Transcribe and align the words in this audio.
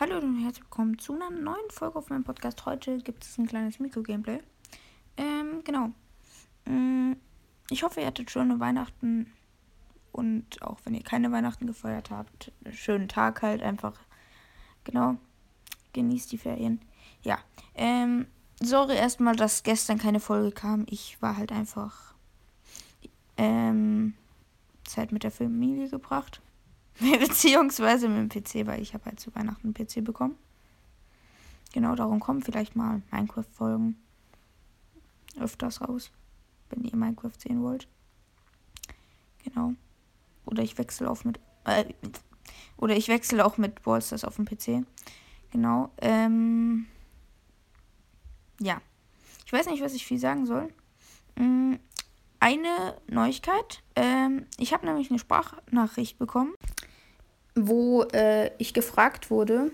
Hallo 0.00 0.18
und 0.18 0.42
herzlich 0.42 0.64
willkommen 0.64 0.98
zu 0.98 1.12
einer 1.14 1.30
neuen 1.30 1.70
Folge 1.70 1.96
auf 1.96 2.08
meinem 2.10 2.24
Podcast. 2.24 2.66
Heute 2.66 2.98
gibt 2.98 3.22
es 3.22 3.38
ein 3.38 3.46
kleines 3.46 3.78
Mikro-Gameplay. 3.78 4.40
Ähm, 5.16 5.62
genau. 5.64 5.90
Mm, 6.64 7.12
Ich 7.70 7.84
hoffe, 7.84 8.00
ihr 8.00 8.06
hattet 8.08 8.32
schöne 8.32 8.58
Weihnachten 8.58 9.32
und 10.10 10.60
auch 10.62 10.78
wenn 10.84 10.94
ihr 10.94 11.02
keine 11.04 11.30
Weihnachten 11.30 11.68
gefeiert 11.68 12.10
habt, 12.10 12.50
schönen 12.72 13.08
Tag 13.08 13.42
halt 13.42 13.62
einfach. 13.62 13.94
Genau. 14.82 15.16
Genießt 15.92 16.32
die 16.32 16.38
Ferien. 16.38 16.80
Ja. 17.22 17.38
Ähm, 17.76 18.26
sorry 18.60 18.96
erstmal, 18.96 19.36
dass 19.36 19.62
gestern 19.62 19.98
keine 19.98 20.18
Folge 20.18 20.50
kam. 20.50 20.84
Ich 20.88 21.22
war 21.22 21.36
halt 21.36 21.52
einfach 21.52 22.14
ähm, 23.36 24.14
Zeit 24.84 25.12
mit 25.12 25.22
der 25.22 25.30
Familie 25.30 25.88
gebracht. 25.88 26.40
Beziehungsweise 26.98 28.08
mit 28.08 28.34
dem 28.34 28.42
PC, 28.42 28.66
weil 28.66 28.80
ich 28.80 28.94
habe 28.94 29.06
halt 29.06 29.20
zu 29.20 29.34
Weihnachten 29.34 29.66
einen 29.66 29.74
PC 29.74 30.04
bekommen. 30.04 30.36
Genau, 31.72 31.96
darum 31.96 32.20
kommen 32.20 32.42
vielleicht 32.42 32.76
mal 32.76 33.02
Minecraft-Folgen 33.10 33.96
öfters 35.40 35.80
raus, 35.80 36.12
wenn 36.70 36.84
ihr 36.84 36.96
Minecraft 36.96 37.32
sehen 37.38 37.62
wollt. 37.62 37.88
Genau. 39.42 39.74
Oder 40.46 40.62
ich 40.62 40.78
wechsle 40.78 41.10
auf 41.10 41.24
mit. 41.24 41.40
Äh, 41.64 41.86
oder 42.76 42.96
ich 42.96 43.08
wechsle 43.08 43.44
auch 43.44 43.58
mit 43.58 43.82
Ballstars 43.82 44.24
auf 44.24 44.36
dem 44.36 44.44
PC. 44.44 44.86
Genau. 45.50 45.90
Ähm, 45.98 46.86
ja. 48.60 48.80
Ich 49.44 49.52
weiß 49.52 49.66
nicht, 49.66 49.82
was 49.82 49.94
ich 49.94 50.06
viel 50.06 50.18
sagen 50.18 50.46
soll. 50.46 50.72
Eine 52.44 52.94
Neuigkeit. 53.06 53.82
Ähm, 53.96 54.44
ich 54.58 54.74
habe 54.74 54.84
nämlich 54.84 55.08
eine 55.08 55.18
Sprachnachricht 55.18 56.18
bekommen, 56.18 56.52
wo 57.54 58.02
äh, 58.12 58.50
ich 58.58 58.74
gefragt 58.74 59.30
wurde, 59.30 59.70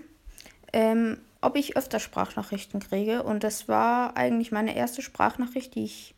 ähm, 0.71 1.17
ob 1.41 1.57
ich 1.57 1.75
öfter 1.75 1.99
Sprachnachrichten 1.99 2.79
kriege. 2.79 3.23
Und 3.23 3.43
das 3.43 3.67
war 3.67 4.15
eigentlich 4.15 4.53
meine 4.53 4.73
erste 4.73 5.01
Sprachnachricht, 5.01 5.75
die 5.75 5.83
ich 5.83 6.15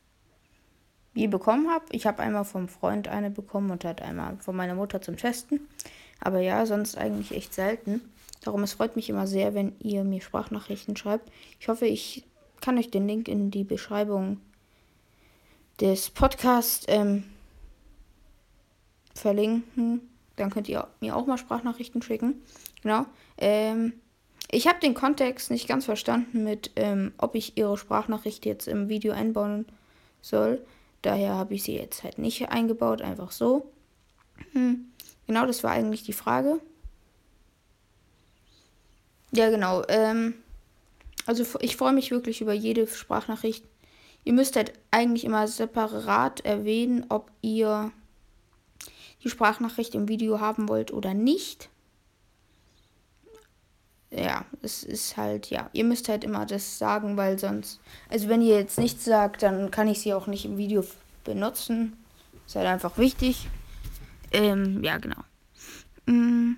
je 1.16 1.25
bekommen 1.25 1.72
habe. 1.72 1.86
Ich 1.89 2.05
habe 2.05 2.22
einmal 2.22 2.45
vom 2.45 2.67
Freund 2.67 3.08
eine 3.08 3.31
bekommen 3.31 3.72
und 3.72 3.83
halt 3.83 4.03
einmal 4.03 4.38
von 4.38 4.55
meiner 4.55 4.75
Mutter 4.75 5.02
zum 5.02 5.17
Testen. 5.17 5.59
Aber 6.20 6.39
ja, 6.39 6.67
sonst 6.67 6.99
eigentlich 6.99 7.31
echt 7.31 7.55
selten. 7.55 7.99
Darum, 8.44 8.61
es 8.61 8.73
freut 8.73 8.95
mich 8.95 9.09
immer 9.09 9.25
sehr, 9.25 9.55
wenn 9.55 9.73
ihr 9.80 10.03
mir 10.03 10.22
Sprachnachrichten 10.22 10.95
schreibt. 10.97 11.31
Ich 11.59 11.67
hoffe, 11.67 11.88
ich 11.88 12.25
kann 12.61 12.77
euch 12.77 12.92
den 12.92 13.08
Link 13.08 13.27
in 13.27 13.49
die 13.49 13.64
Beschreibung 13.64 14.38
des 15.84 16.09
Podcasts 16.09 16.86
ähm, 16.88 17.26
verlinken. 19.14 20.00
Dann 20.38 20.50
könnt 20.50 20.70
ihr 20.70 20.88
mir 21.02 21.14
auch 21.14 21.28
mal 21.28 21.38
Sprachnachrichten 21.38 22.02
schicken. 22.02 22.42
Genau. 22.81 23.06
Ähm, 23.38 23.92
ich 24.50 24.67
habe 24.67 24.80
den 24.80 24.94
Kontext 24.94 25.52
nicht 25.52 25.67
ganz 25.67 25.84
verstanden 25.84 26.45
mit, 26.45 26.72
ähm, 26.78 27.11
ob 27.17 27.36
ich 27.36 27.58
ihre 27.58 27.78
Sprachnachricht 27.78 28.45
jetzt 28.45 28.70
im 28.70 28.88
Video 28.88 29.11
einbauen 29.11 29.66
soll. 30.22 30.66
Daher 31.02 31.34
habe 31.34 31.54
ich 31.56 31.64
sie 31.64 31.76
jetzt 31.76 32.04
halt 32.04 32.17
nicht 32.17 32.50
eingebaut, 32.50 33.02
einfach 33.02 33.31
so. 33.31 33.70
Hm. 34.54 34.86
Genau, 35.28 35.45
das 35.45 35.66
war 35.66 35.72
eigentlich 35.72 36.04
die 36.04 36.14
Frage. 36.14 36.61
Ja, 39.34 39.50
genau. 39.50 39.84
Ähm, 39.89 40.36
also 41.26 41.44
ich 41.59 41.76
freue 41.76 41.94
mich 41.94 42.09
wirklich 42.11 42.39
über 42.39 42.54
jede 42.54 42.88
Sprachnachricht. 42.88 43.66
Ihr 44.23 44.33
müsst 44.33 44.55
halt 44.55 44.73
eigentlich 44.91 45.25
immer 45.25 45.47
separat 45.47 46.41
erwähnen, 46.41 47.05
ob 47.09 47.31
ihr 47.41 47.91
die 49.23 49.30
Sprachnachricht 49.30 49.95
im 49.95 50.07
Video 50.07 50.39
haben 50.39 50.69
wollt 50.69 50.91
oder 50.91 51.13
nicht. 51.13 51.69
Ja, 54.11 54.45
es 54.61 54.83
ist 54.83 55.17
halt, 55.17 55.49
ja, 55.49 55.69
ihr 55.73 55.83
müsst 55.83 56.07
halt 56.07 56.23
immer 56.23 56.45
das 56.45 56.77
sagen, 56.77 57.17
weil 57.17 57.39
sonst, 57.39 57.80
also 58.09 58.30
wenn 58.30 58.42
ihr 58.42 58.55
jetzt 58.55 58.77
nichts 58.77 59.05
sagt, 59.05 59.42
dann 59.42 59.71
kann 59.71 59.87
ich 59.87 60.02
sie 60.02 60.14
auch 60.14 60.27
nicht 60.27 60.45
im 60.45 60.58
Video 60.58 60.86
benutzen. 61.23 61.98
Ist 62.45 62.55
halt 62.55 62.67
einfach 62.67 62.98
wichtig. 62.98 63.48
Ähm, 64.31 64.83
ja, 64.83 64.98
genau. 64.98 65.23
Mm. 66.05 66.58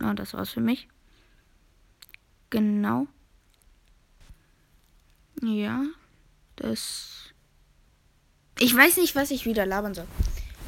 Ja, 0.00 0.14
das 0.14 0.34
war's 0.34 0.50
für 0.50 0.60
mich. 0.60 0.88
Genau. 2.50 3.06
Ja, 5.42 5.82
das. 6.60 7.32
Ich 8.58 8.74
weiß 8.74 8.96
nicht, 8.96 9.14
was 9.14 9.30
ich 9.30 9.46
wieder 9.46 9.66
labern 9.66 9.94
soll. 9.94 10.06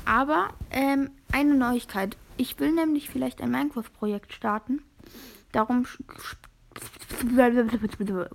Aber 0.05 0.55
ähm, 0.71 1.11
eine 1.33 1.55
Neuigkeit. 1.55 2.17
Ich 2.37 2.59
will 2.59 2.73
nämlich 2.73 3.11
vielleicht 3.11 3.41
ein 3.41 3.51
Minecraft-Projekt 3.51 4.33
starten. 4.33 4.83
Darum. 5.53 5.87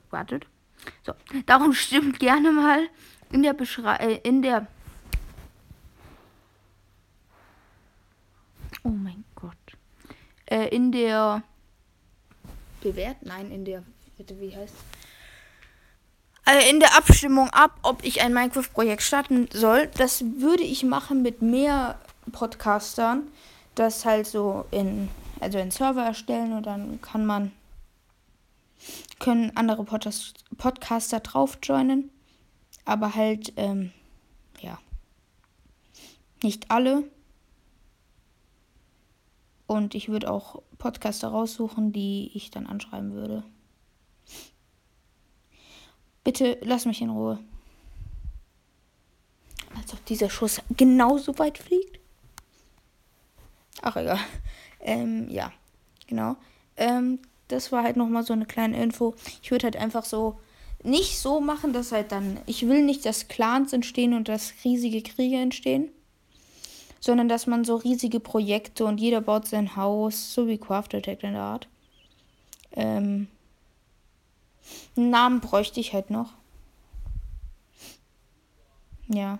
Wartet. 0.09 0.47
So. 1.03 1.13
Darum 1.45 1.73
stimmt 1.73 2.19
gerne 2.19 2.51
mal 2.51 2.87
in 3.31 3.43
der 3.43 3.53
Beschreibung. 3.53 4.07
Äh, 4.07 4.19
in 4.23 4.41
der. 4.41 4.67
Oh 8.83 8.89
mein 8.89 9.23
Gott. 9.35 9.57
Äh, 10.45 10.67
in 10.67 10.91
der. 10.91 11.43
Bewert? 12.81 13.17
Nein, 13.21 13.49
in 13.51 13.65
der. 13.65 13.83
Wie 14.17 14.55
heißt 14.55 14.75
in 16.69 16.79
der 16.79 16.95
Abstimmung 16.95 17.49
ab, 17.49 17.71
ob 17.81 18.03
ich 18.03 18.21
ein 18.21 18.33
Minecraft-Projekt 18.33 19.01
starten 19.01 19.49
soll. 19.51 19.87
Das 19.97 20.23
würde 20.37 20.63
ich 20.63 20.83
machen 20.83 21.21
mit 21.21 21.41
mehr 21.41 21.99
Podcastern. 22.31 23.23
Das 23.73 24.05
halt 24.05 24.27
so 24.27 24.65
in, 24.71 25.09
also 25.39 25.57
in 25.57 25.71
Server 25.71 26.03
erstellen 26.03 26.53
und 26.53 26.65
dann 26.65 27.01
kann 27.01 27.25
man, 27.25 27.51
können 29.19 29.51
andere 29.55 29.83
Podcast, 29.83 30.45
Podcaster 30.57 31.19
drauf 31.19 31.57
joinen. 31.63 32.11
Aber 32.85 33.15
halt, 33.15 33.53
ähm, 33.57 33.91
ja, 34.59 34.77
nicht 36.43 36.69
alle. 36.69 37.03
Und 39.67 39.95
ich 39.95 40.09
würde 40.09 40.29
auch 40.29 40.61
Podcaster 40.77 41.29
raussuchen, 41.29 41.91
die 41.91 42.29
ich 42.35 42.51
dann 42.51 42.67
anschreiben 42.67 43.13
würde. 43.13 43.43
Bitte 46.25 46.57
lass 46.61 46.85
mich 46.85 47.01
in 47.01 47.11
Ruhe. 47.11 47.39
Als 49.77 49.93
ob 49.93 50.03
dieser 50.07 50.29
Schuss 50.29 50.59
genauso 50.75 51.37
weit 51.37 51.59
fliegt. 51.59 51.99
Ach 53.81 53.95
egal. 53.95 54.19
Ähm, 54.81 55.29
ja, 55.29 55.53
genau. 56.07 56.35
Ähm, 56.77 57.19
das 57.47 57.71
war 57.71 57.83
halt 57.83 57.95
nochmal 57.95 58.23
so 58.23 58.33
eine 58.33 58.47
kleine 58.47 58.81
Info. 58.81 59.13
Ich 59.43 59.51
würde 59.51 59.65
halt 59.65 59.75
einfach 59.77 60.03
so 60.03 60.39
nicht 60.83 61.19
so 61.19 61.39
machen, 61.39 61.73
dass 61.73 61.91
halt 61.91 62.11
dann. 62.11 62.39
Ich 62.47 62.67
will 62.67 62.83
nicht, 62.83 63.05
dass 63.05 63.27
Clans 63.27 63.71
entstehen 63.71 64.15
und 64.15 64.27
dass 64.27 64.53
riesige 64.63 65.03
Kriege 65.03 65.37
entstehen. 65.37 65.89
Sondern 66.99 67.29
dass 67.29 67.45
man 67.45 67.65
so 67.65 67.75
riesige 67.75 68.19
Projekte 68.19 68.85
und 68.85 68.99
jeder 68.99 69.21
baut 69.21 69.47
sein 69.47 69.75
Haus, 69.75 70.33
so 70.33 70.47
wie 70.47 70.57
Craft 70.57 70.95
Attack 70.95 71.21
in 71.21 71.33
der 71.33 71.41
Art. 71.41 71.67
Ähm, 72.71 73.27
einen 74.97 75.09
Namen 75.09 75.39
bräuchte 75.41 75.79
ich 75.79 75.93
halt 75.93 76.09
noch. 76.09 76.33
Ja. 79.07 79.39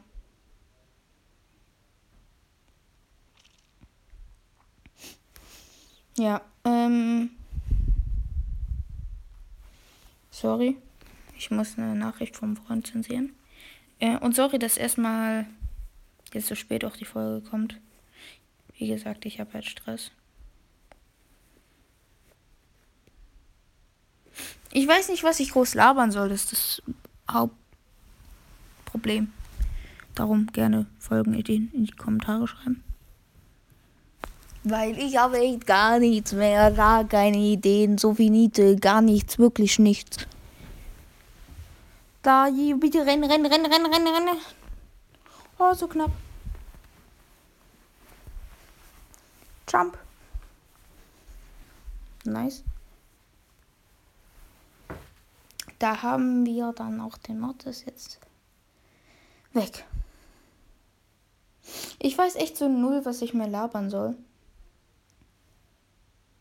Ja, 6.18 6.42
ähm. 6.64 7.32
Sorry. 10.32 10.78
Ich 11.38 11.52
muss 11.52 11.78
eine 11.78 11.96
Nachricht 11.96 12.36
vom 12.38 12.56
Freund 12.56 12.88
zensieren. 12.88 13.34
Äh, 14.00 14.18
und 14.18 14.36
sorry, 14.36 14.60
dass 14.60 14.78
erstmal 14.78 15.46
jetzt 16.34 16.48
so 16.48 16.56
spät 16.56 16.86
auch 16.86 16.96
die 16.96 17.06
Folge 17.06 17.48
kommt. 17.50 17.80
Wie 18.78 18.88
gesagt, 18.88 19.26
ich 19.26 19.40
habe 19.40 19.54
halt 19.54 19.66
Stress. 19.66 20.12
Ich 24.72 24.88
weiß 24.88 25.10
nicht, 25.10 25.24
was 25.24 25.40
ich 25.40 25.52
groß 25.52 25.76
labern 25.76 26.12
soll. 26.12 26.30
Das 26.30 26.44
ist 26.44 26.52
das 26.52 26.82
Hauptproblem. 27.32 29.32
Darum 30.16 30.48
gerne 30.48 30.86
Folgenideen 31.00 31.72
in 31.74 31.86
die 31.86 31.92
Kommentare 31.92 32.48
schreiben. 32.48 32.84
Weil 34.64 34.98
ich 34.98 35.18
habe 35.18 35.38
echt 35.38 35.68
gar 35.68 36.00
nichts 36.00 36.34
mehr, 36.34 36.72
gar 36.72 37.04
keine 37.04 37.38
Ideen, 37.38 37.98
so 37.98 38.18
wie 38.18 38.32
Niete, 38.32 38.78
gar 38.78 39.02
nichts, 39.02 39.38
wirklich 39.38 39.78
nichts. 39.78 40.26
Da, 42.24 42.48
bitte 42.80 43.06
rennen, 43.06 43.30
rennen, 43.30 43.46
rennen, 43.46 43.72
rennen, 43.72 43.94
rennen, 43.94 44.08
rennen. 44.08 44.42
Oh, 45.60 45.74
so 45.76 45.88
knapp. 45.88 46.12
Jump. 49.70 49.98
Nice. 52.24 52.64
Da 55.80 56.02
haben 56.02 56.46
wir 56.46 56.74
dann 56.74 57.02
auch 57.02 57.18
den 57.18 57.40
Mortis 57.40 57.86
jetzt 57.86 58.20
weg. 59.54 59.86
Ich 62.00 62.18
weiß 62.18 62.36
echt 62.36 62.58
so 62.58 62.70
null, 62.70 63.06
was 63.06 63.22
ich 63.22 63.34
mir 63.34 63.48
labern 63.48 63.90
soll. 63.90 64.16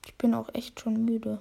Ich 0.07 0.15
bin 0.17 0.35
auch 0.35 0.53
echt 0.55 0.81
schon 0.81 1.05
müde. 1.05 1.41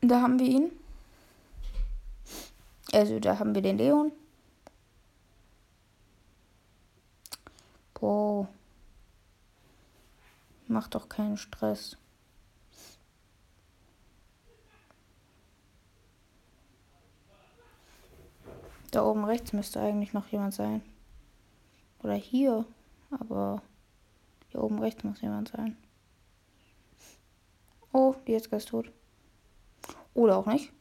Da 0.00 0.20
haben 0.20 0.38
wir 0.40 0.46
ihn. 0.46 0.72
Also 2.92 3.20
da 3.20 3.38
haben 3.38 3.54
wir 3.54 3.62
den 3.62 3.78
Leon. 3.78 4.12
Boah. 7.94 8.48
Mach 10.72 10.88
doch 10.88 11.10
keinen 11.10 11.36
Stress. 11.36 11.98
Da 18.90 19.04
oben 19.04 19.26
rechts 19.26 19.52
müsste 19.52 19.82
eigentlich 19.82 20.14
noch 20.14 20.28
jemand 20.28 20.54
sein. 20.54 20.80
Oder 22.02 22.14
hier. 22.14 22.64
Aber 23.10 23.60
hier 24.48 24.62
oben 24.62 24.78
rechts 24.78 25.04
muss 25.04 25.20
jemand 25.20 25.48
sein. 25.48 25.76
Oh, 27.92 28.14
die 28.26 28.32
jetzt 28.32 28.50
ist 28.50 28.68
tot. 28.68 28.90
Oder 30.14 30.38
auch 30.38 30.46
nicht. 30.46 30.72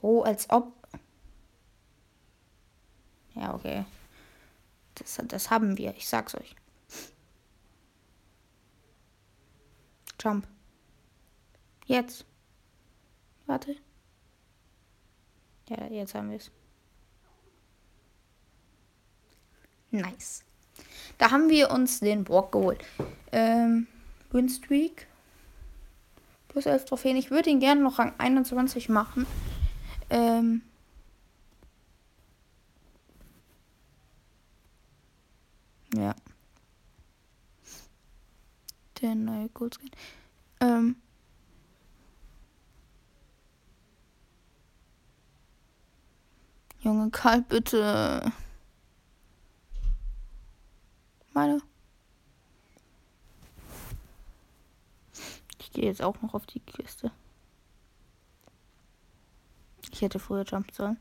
Oh, 0.00 0.22
als 0.22 0.48
ob. 0.48 0.72
Ja, 3.34 3.52
okay. 3.52 3.84
Das, 4.96 5.20
das 5.28 5.50
haben 5.50 5.78
wir, 5.78 5.94
ich 5.96 6.08
sag's 6.08 6.34
euch. 6.34 6.56
Jump. 10.20 10.46
Jetzt. 11.84 12.24
Warte. 13.46 13.76
Ja, 15.68 15.86
jetzt 15.86 16.14
haben 16.14 16.30
wir 16.30 16.38
es. 16.38 16.50
Nice. 19.90 20.44
Da 21.18 21.30
haben 21.30 21.48
wir 21.48 21.70
uns 21.70 22.00
den 22.00 22.24
Brock 22.24 22.52
geholt. 22.52 22.84
Ähm, 23.32 23.86
Winstreak. 24.30 25.06
Plus 26.48 26.66
11 26.66 26.86
Trophäen. 26.86 27.16
Ich 27.16 27.30
würde 27.30 27.50
ihn 27.50 27.60
gerne 27.60 27.82
noch 27.82 27.98
Rang 27.98 28.14
21 28.18 28.88
machen. 28.88 29.26
Ähm. 30.10 30.62
Ja. 35.96 36.14
Der 39.00 39.14
neue 39.14 39.48
Goldskin. 39.48 39.90
Ähm. 40.60 40.96
Junge 46.80 47.10
Karl, 47.10 47.40
bitte. 47.42 48.30
Meine. 51.32 51.62
Ich 55.58 55.72
gehe 55.72 55.86
jetzt 55.86 56.02
auch 56.02 56.20
noch 56.20 56.34
auf 56.34 56.44
die 56.44 56.60
Kiste. 56.60 57.10
Ich 59.92 60.02
hätte 60.02 60.18
früher 60.18 60.44
jumpen 60.44 60.74
sollen. 60.74 60.98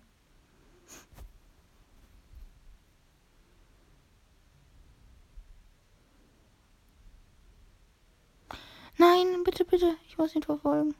Nein, 8.97 9.43
bitte, 9.43 9.65
bitte. 9.65 9.97
Ich 10.15 10.17
muss 10.17 10.33
ihn 10.33 10.43
verfolgen. 10.43 10.95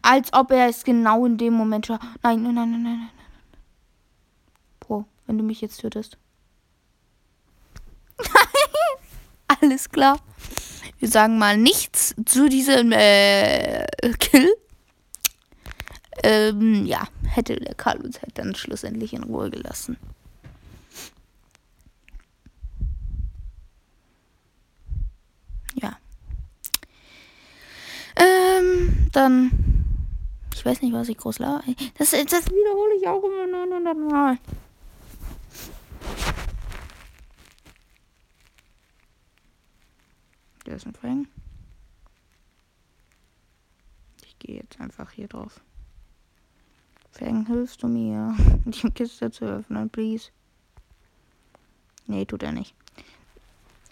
Als 0.00 0.32
ob 0.32 0.52
er 0.52 0.68
es 0.68 0.84
genau 0.84 1.26
in 1.26 1.38
dem 1.38 1.54
Moment 1.54 1.86
schon. 1.86 1.98
Nein, 2.22 2.40
nein, 2.40 2.54
nein, 2.54 2.70
nein, 2.70 2.82
nein, 2.84 2.98
nein. 2.98 3.10
Bro, 4.78 5.06
wenn 5.26 5.38
du 5.38 5.42
mich 5.42 5.60
jetzt 5.60 5.80
tötest. 5.80 6.18
Alles 9.60 9.90
klar. 9.90 10.20
Wir 11.00 11.08
sagen 11.08 11.36
mal 11.36 11.56
nichts 11.56 12.14
zu 12.24 12.48
diesem 12.48 12.92
äh, 12.92 13.84
Kill. 14.20 14.54
Ähm, 16.22 16.86
ja, 16.86 17.08
hätte 17.26 17.56
der 17.56 17.74
Karl 17.74 18.00
uns 18.02 18.22
halt 18.22 18.38
dann 18.38 18.54
schlussendlich 18.54 19.14
in 19.14 19.24
Ruhe 19.24 19.50
gelassen. 19.50 19.96
Ja. 25.74 25.98
Ähm, 28.16 29.01
dann. 29.12 29.50
Ich 30.54 30.64
weiß 30.64 30.82
nicht, 30.82 30.92
was 30.92 31.08
ich 31.08 31.16
groß 31.16 31.38
laber. 31.38 31.62
Das, 31.96 32.10
das 32.10 32.46
wiederhole 32.46 32.94
ich 33.00 33.08
auch 33.08 33.22
immer 33.24 33.46
900 33.46 33.96
Mal. 33.96 34.38
Der 40.66 40.76
ist 40.76 40.86
ein 40.86 40.94
Fang. 40.94 41.26
Ich 44.24 44.38
gehe 44.38 44.56
jetzt 44.56 44.80
einfach 44.80 45.10
hier 45.10 45.28
drauf. 45.28 45.60
Fang, 47.10 47.46
hilfst 47.46 47.82
du 47.82 47.88
mir, 47.88 48.34
die 48.64 48.90
Kiste 48.90 49.30
zu 49.30 49.44
öffnen, 49.44 49.90
please? 49.90 50.30
Nee, 52.06 52.24
tut 52.24 52.42
er 52.42 52.52
nicht. 52.52 52.74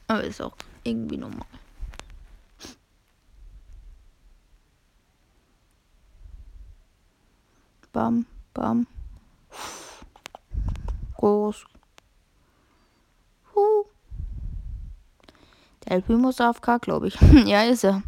Aber 0.07 0.25
ist 0.25 0.41
auch 0.41 0.57
irgendwie 0.85 1.17
normal. 1.17 1.47
Bam, 7.93 8.27
bam. 8.55 8.87
Groß, 11.17 11.67
El 15.91 16.03
Primo 16.03 16.29
ist 16.29 16.41
AFK, 16.41 16.79
glaube 16.81 17.09
ich. 17.09 17.21
ja, 17.47 17.63
ist 17.65 17.83
er. 17.83 18.05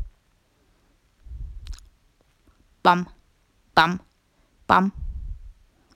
Bam. 2.85 3.09
Bam. 3.75 3.99
Bam. 4.69 4.93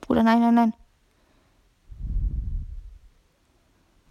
Bruder, 0.01 0.23
nein, 0.23 0.41
nein, 0.41 0.55
nein. 0.55 0.73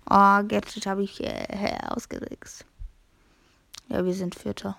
Oh, 0.09 0.43
Gadget 0.49 0.87
habe 0.87 1.03
ich 1.03 1.23
äh, 1.23 1.79
ausgesetzt. 1.89 2.65
Ja, 3.89 4.03
wir 4.03 4.15
sind 4.15 4.35
Vierter. 4.35 4.79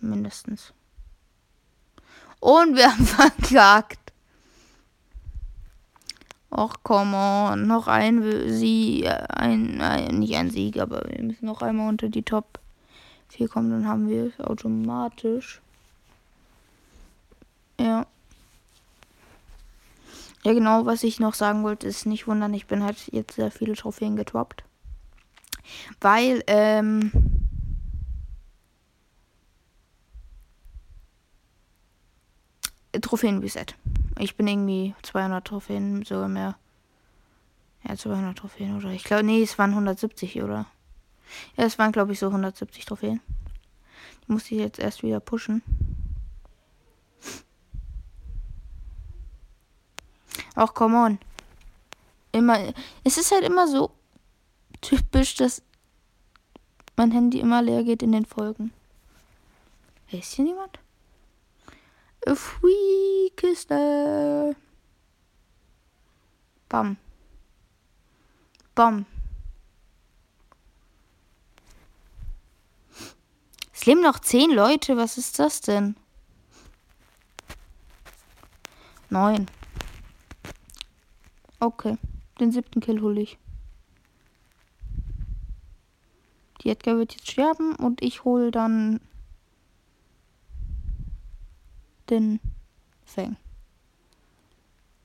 Mindestens. 0.00 0.72
Und 2.44 2.76
wir 2.76 2.92
haben 2.92 3.06
verkackt. 3.06 4.12
Och, 6.50 6.82
come 6.82 7.16
on. 7.16 7.66
Noch 7.66 7.88
ein 7.88 8.22
Sieg. 8.50 9.06
Ein, 9.06 9.80
ein, 9.80 10.18
nicht 10.18 10.36
ein 10.36 10.50
Sieg, 10.50 10.78
aber 10.78 11.04
wir 11.08 11.24
müssen 11.24 11.46
noch 11.46 11.62
einmal 11.62 11.88
unter 11.88 12.10
die 12.10 12.22
Top 12.22 12.60
4 13.30 13.48
kommen. 13.48 13.70
Dann 13.70 13.88
haben 13.88 14.10
wir 14.10 14.26
es 14.26 14.38
automatisch. 14.44 15.62
Ja. 17.80 18.04
Ja, 20.42 20.52
genau, 20.52 20.84
was 20.84 21.02
ich 21.02 21.20
noch 21.20 21.32
sagen 21.32 21.62
wollte, 21.62 21.86
ist 21.86 22.04
nicht 22.04 22.26
wundern, 22.26 22.52
ich 22.52 22.66
bin 22.66 22.84
halt 22.84 22.98
jetzt 23.10 23.36
sehr 23.36 23.50
viele 23.50 23.72
Trophäen 23.72 24.16
getroppt. 24.16 24.64
Weil, 25.98 26.44
ähm. 26.46 27.10
Trophäen-Reset. 33.14 33.66
Ich 34.18 34.36
bin 34.36 34.48
irgendwie 34.48 34.92
200 35.02 35.46
Trophäen, 35.46 36.04
sogar 36.04 36.26
mehr. 36.26 36.56
Ja, 37.86 37.94
200 37.94 38.36
Trophäen, 38.36 38.76
oder? 38.76 38.90
Ich 38.90 39.04
glaube, 39.04 39.22
nee, 39.22 39.40
es 39.40 39.56
waren 39.56 39.70
170, 39.70 40.42
oder? 40.42 40.66
Ja, 41.56 41.64
es 41.64 41.78
waren, 41.78 41.92
glaube 41.92 42.12
ich, 42.12 42.18
so 42.18 42.26
170 42.26 42.84
Trophäen. 42.84 43.20
Die 44.26 44.32
muss 44.32 44.50
ich 44.50 44.58
jetzt 44.58 44.80
erst 44.80 45.04
wieder 45.04 45.20
pushen. 45.20 45.62
Ach, 50.56 50.74
come 50.74 50.96
on. 50.96 51.18
Immer. 52.32 52.74
Es 53.04 53.16
ist 53.16 53.30
halt 53.30 53.44
immer 53.44 53.68
so 53.68 53.92
typisch, 54.80 55.36
dass 55.36 55.62
mein 56.96 57.12
Handy 57.12 57.38
immer 57.38 57.62
leer 57.62 57.84
geht 57.84 58.02
in 58.02 58.10
den 58.10 58.26
Folgen. 58.26 58.72
Ist 60.10 60.32
hier 60.32 60.44
niemand? 60.44 60.80
Free-Kiste. 62.26 63.74
Bam. 66.68 66.96
Bam. 68.74 69.06
Es 73.72 73.86
leben 73.86 74.00
noch 74.00 74.18
zehn 74.18 74.50
Leute. 74.50 74.96
Was 74.96 75.18
ist 75.18 75.38
das 75.38 75.60
denn? 75.60 75.96
Neun. 79.10 79.46
Okay. 81.60 81.98
Den 82.40 82.50
siebten 82.50 82.80
Kill 82.80 83.00
hole 83.00 83.20
ich. 83.20 83.38
Die 86.62 86.70
Edgar 86.70 86.96
wird 86.96 87.12
jetzt 87.12 87.30
sterben 87.30 87.76
und 87.76 88.02
ich 88.02 88.24
hole 88.24 88.50
dann 88.50 89.00
den 92.10 92.40
Fang. 93.04 93.36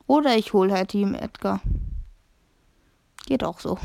Oder 0.08 0.36
ich 0.36 0.54
hole 0.54 0.74
halt 0.74 0.90
Team 0.90 1.14
Edgar. 1.14 1.62
Geht 3.26 3.44
auch 3.44 3.60
so. 3.60 3.78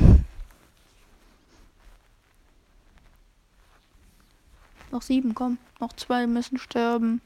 Noch 4.91 5.01
sieben, 5.01 5.35
komm. 5.35 5.57
Noch 5.79 5.93
zwei 5.93 6.25
müssen 6.25 6.57
sterben. 6.57 7.21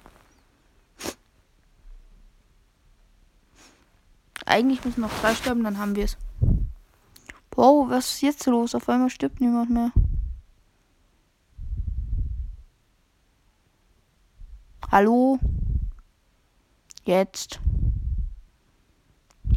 Eigentlich 4.46 4.84
müssen 4.84 5.02
noch 5.02 5.14
drei 5.22 5.36
sterben, 5.36 5.64
dann 5.64 5.78
haben 5.78 5.96
wir 5.96 6.06
es. 6.06 6.18
Wow, 7.52 7.90
was 7.90 8.14
ist 8.16 8.22
jetzt 8.22 8.46
los? 8.48 8.74
Auf 8.74 8.90
einmal 8.90 9.10
stirbt 9.10 9.40
niemand 9.40 9.70
mehr. 9.70 9.92
Hallo? 14.92 15.40
Jetzt. 17.06 17.60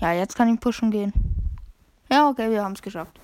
Ja, 0.01 0.13
jetzt 0.13 0.37
kann 0.37 0.53
ich 0.53 0.61
pushen 0.61 0.91
gehen. 0.91 1.13
Ja, 2.11 2.29
okay, 2.29 2.51
wir 2.51 2.63
haben 2.63 2.73
es 2.73 2.83
geschafft. 2.83 3.21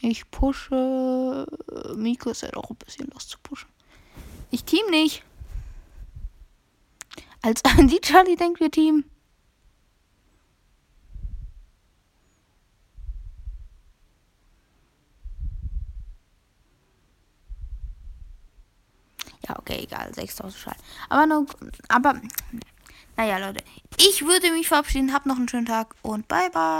Ich 0.00 0.30
pushe. 0.30 1.46
Miko 1.96 2.30
ist 2.30 2.42
halt 2.42 2.56
auch 2.56 2.70
ein 2.70 2.76
bisschen 2.76 3.08
los 3.12 3.28
zu 3.28 3.38
pushen. 3.42 3.68
Ich 4.50 4.64
team 4.64 4.86
nicht. 4.90 5.22
Als 7.42 7.62
die 7.78 8.00
Charlie 8.00 8.36
denkt, 8.36 8.60
wir 8.60 8.70
team. 8.70 9.04
Ja, 20.16 20.22
okay, 20.22 20.24
egal. 20.24 20.26
6000 20.26 20.62
Schall. 20.62 20.76
Aber, 21.08 21.26
noch, 21.26 21.46
aber, 21.88 22.20
naja, 23.16 23.38
Leute. 23.38 23.64
Ich 23.96 24.24
würde 24.24 24.52
mich 24.52 24.68
verabschieden. 24.68 25.12
Habt 25.12 25.26
noch 25.26 25.36
einen 25.36 25.48
schönen 25.48 25.66
Tag 25.66 25.94
und 26.02 26.28
bye, 26.28 26.50
bye. 26.50 26.78